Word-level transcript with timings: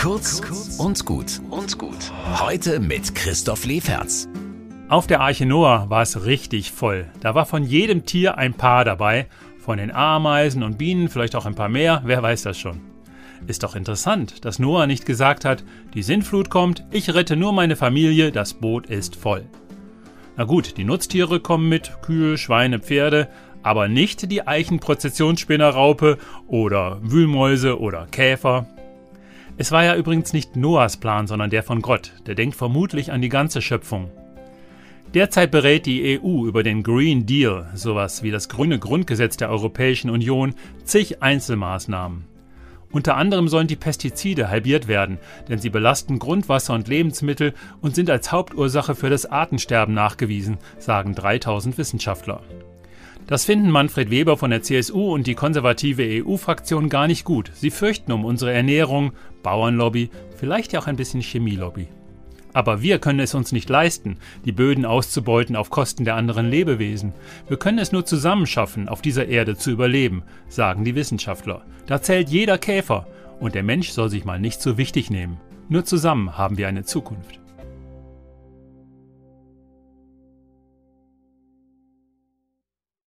Kurz 0.00 0.40
und 0.78 1.04
gut 1.04 1.42
und 1.50 1.76
gut. 1.76 2.10
Heute 2.40 2.80
mit 2.80 3.14
Christoph 3.14 3.66
Leferz. 3.66 4.28
Auf 4.88 5.06
der 5.06 5.20
Arche 5.20 5.44
Noah 5.44 5.90
war 5.90 6.00
es 6.00 6.24
richtig 6.24 6.72
voll. 6.72 7.06
Da 7.20 7.34
war 7.34 7.44
von 7.44 7.64
jedem 7.64 8.06
Tier 8.06 8.38
ein 8.38 8.54
Paar 8.54 8.86
dabei. 8.86 9.26
Von 9.58 9.76
den 9.76 9.90
Ameisen 9.90 10.62
und 10.62 10.78
Bienen 10.78 11.10
vielleicht 11.10 11.36
auch 11.36 11.44
ein 11.44 11.54
paar 11.54 11.68
mehr, 11.68 12.00
wer 12.06 12.22
weiß 12.22 12.44
das 12.44 12.58
schon. 12.58 12.80
Ist 13.46 13.62
doch 13.62 13.76
interessant, 13.76 14.46
dass 14.46 14.58
Noah 14.58 14.86
nicht 14.86 15.04
gesagt 15.04 15.44
hat, 15.44 15.64
die 15.92 16.02
Sintflut 16.02 16.48
kommt, 16.48 16.82
ich 16.90 17.12
rette 17.12 17.36
nur 17.36 17.52
meine 17.52 17.76
Familie, 17.76 18.32
das 18.32 18.54
Boot 18.54 18.86
ist 18.86 19.16
voll. 19.16 19.44
Na 20.38 20.44
gut, 20.44 20.78
die 20.78 20.84
Nutztiere 20.84 21.40
kommen 21.40 21.68
mit, 21.68 21.92
Kühe, 22.00 22.38
Schweine, 22.38 22.78
Pferde, 22.78 23.28
aber 23.62 23.86
nicht 23.86 24.30
die 24.30 24.46
Eichenprozessionsspinnerraupe 24.46 26.16
oder 26.46 27.00
Wühlmäuse 27.02 27.78
oder 27.78 28.06
Käfer. 28.06 28.66
Es 29.56 29.72
war 29.72 29.84
ja 29.84 29.96
übrigens 29.96 30.32
nicht 30.32 30.56
Noahs 30.56 30.96
Plan, 30.96 31.26
sondern 31.26 31.50
der 31.50 31.62
von 31.62 31.82
Gott. 31.82 32.12
Der 32.26 32.34
denkt 32.34 32.56
vermutlich 32.56 33.12
an 33.12 33.20
die 33.20 33.28
ganze 33.28 33.60
Schöpfung. 33.62 34.10
Derzeit 35.14 35.50
berät 35.50 35.86
die 35.86 36.20
EU 36.20 36.46
über 36.46 36.62
den 36.62 36.82
Green 36.82 37.26
Deal, 37.26 37.68
sowas 37.74 38.22
wie 38.22 38.30
das 38.30 38.48
grüne 38.48 38.78
Grundgesetz 38.78 39.36
der 39.36 39.50
Europäischen 39.50 40.08
Union, 40.08 40.54
zig 40.84 41.20
Einzelmaßnahmen. 41.20 42.24
Unter 42.92 43.16
anderem 43.16 43.48
sollen 43.48 43.66
die 43.66 43.76
Pestizide 43.76 44.48
halbiert 44.48 44.88
werden, 44.88 45.18
denn 45.48 45.58
sie 45.58 45.70
belasten 45.70 46.18
Grundwasser 46.18 46.74
und 46.74 46.88
Lebensmittel 46.88 47.54
und 47.80 47.94
sind 47.94 48.10
als 48.10 48.32
Hauptursache 48.32 48.94
für 48.94 49.10
das 49.10 49.26
Artensterben 49.26 49.94
nachgewiesen, 49.94 50.58
sagen 50.78 51.14
3000 51.14 51.78
Wissenschaftler. 51.78 52.40
Das 53.30 53.44
finden 53.44 53.70
Manfred 53.70 54.10
Weber 54.10 54.36
von 54.36 54.50
der 54.50 54.62
CSU 54.62 55.14
und 55.14 55.28
die 55.28 55.36
konservative 55.36 56.02
EU-Fraktion 56.02 56.88
gar 56.88 57.06
nicht 57.06 57.24
gut. 57.24 57.52
Sie 57.54 57.70
fürchten 57.70 58.10
um 58.10 58.24
unsere 58.24 58.52
Ernährung, 58.52 59.12
Bauernlobby, 59.44 60.10
vielleicht 60.36 60.72
ja 60.72 60.80
auch 60.80 60.88
ein 60.88 60.96
bisschen 60.96 61.20
Chemielobby. 61.20 61.86
Aber 62.54 62.82
wir 62.82 62.98
können 62.98 63.20
es 63.20 63.32
uns 63.32 63.52
nicht 63.52 63.68
leisten, 63.68 64.16
die 64.44 64.50
Böden 64.50 64.84
auszubeuten 64.84 65.54
auf 65.54 65.70
Kosten 65.70 66.04
der 66.04 66.16
anderen 66.16 66.50
Lebewesen. 66.50 67.12
Wir 67.46 67.56
können 67.56 67.78
es 67.78 67.92
nur 67.92 68.04
zusammen 68.04 68.48
schaffen, 68.48 68.88
auf 68.88 69.00
dieser 69.00 69.28
Erde 69.28 69.56
zu 69.56 69.70
überleben, 69.70 70.24
sagen 70.48 70.84
die 70.84 70.96
Wissenschaftler. 70.96 71.62
Da 71.86 72.02
zählt 72.02 72.30
jeder 72.30 72.58
Käfer 72.58 73.06
und 73.38 73.54
der 73.54 73.62
Mensch 73.62 73.90
soll 73.90 74.10
sich 74.10 74.24
mal 74.24 74.40
nicht 74.40 74.60
so 74.60 74.76
wichtig 74.76 75.08
nehmen. 75.08 75.38
Nur 75.68 75.84
zusammen 75.84 76.36
haben 76.36 76.58
wir 76.58 76.66
eine 76.66 76.82
Zukunft. 76.82 77.39